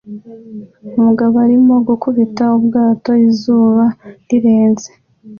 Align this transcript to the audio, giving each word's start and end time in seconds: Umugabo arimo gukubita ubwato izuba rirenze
Umugabo 0.97 1.35
arimo 1.45 1.75
gukubita 1.87 2.43
ubwato 2.57 3.11
izuba 3.27 3.85
rirenze 4.27 4.89